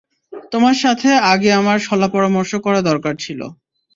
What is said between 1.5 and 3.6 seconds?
আমার শলা-পরামর্শ করা দরকার ছিল।